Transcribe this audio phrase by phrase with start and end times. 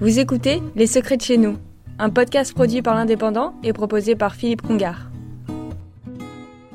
[0.00, 1.58] Vous écoutez Les Secrets de chez nous,
[1.98, 5.10] un podcast produit par l'Indépendant et proposé par Philippe Congar.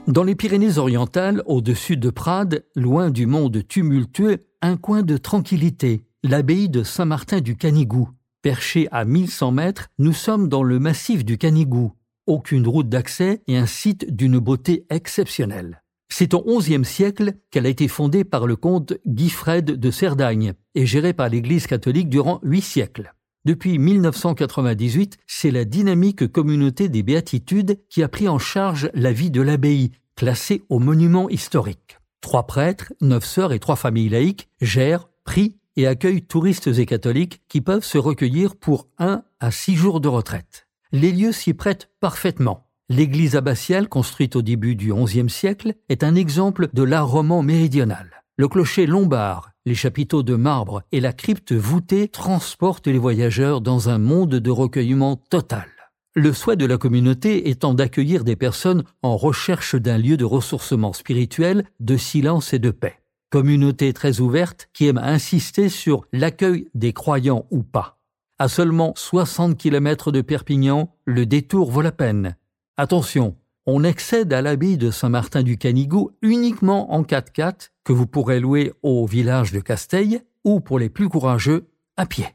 [0.05, 6.69] Dans les Pyrénées-Orientales, au-dessus de Prades, loin du monde tumultueux, un coin de tranquillité, l'abbaye
[6.69, 8.09] de Saint-Martin du Canigou.
[8.43, 11.93] Perché à 1100 mètres, nous sommes dans le massif du Canigou.
[12.27, 15.81] Aucune route d'accès et un site d'une beauté exceptionnelle.
[16.09, 20.85] C'est au XIe siècle qu'elle a été fondée par le comte Guifred de Cerdagne et
[20.85, 23.14] gérée par l'Église catholique durant huit siècles.
[23.45, 29.29] Depuis 1998, c'est la dynamique communauté des béatitudes qui a pris en charge la vie
[29.29, 31.99] de l'abbaye, classée au monument historique.
[32.21, 37.43] Trois prêtres, neuf sœurs et trois familles laïques gèrent, prient et accueillent touristes et catholiques
[37.47, 40.67] qui peuvent se recueillir pour un à six jours de retraite.
[40.91, 42.71] Les lieux s'y prêtent parfaitement.
[42.89, 48.14] L'église abbatiale, construite au début du XIe siècle, est un exemple de l'art roman méridional.
[48.37, 53.87] Le clocher lombard, les chapiteaux de marbre et la crypte voûtée transportent les voyageurs dans
[53.87, 55.67] un monde de recueillement total.
[56.15, 60.91] Le souhait de la communauté étant d'accueillir des personnes en recherche d'un lieu de ressourcement
[60.91, 62.99] spirituel, de silence et de paix.
[63.29, 67.99] Communauté très ouverte qui aime insister sur l'accueil des croyants ou pas.
[68.37, 72.35] À seulement 60 km de Perpignan, le détour vaut la peine.
[72.75, 78.41] Attention, on accède à l'abbaye de Saint-Martin du Canigou uniquement en 4x4 que vous pourrez
[78.41, 82.25] louer au village de Casteil ou pour les plus courageux à pied.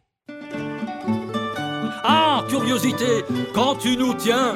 [2.05, 4.55] Ah, curiosité, quand tu nous tiens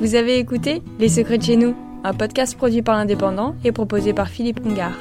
[0.00, 4.12] Vous avez écouté Les Secrets de chez nous, un podcast produit par l'Indépendant et proposé
[4.12, 4.92] par Philippe Congar.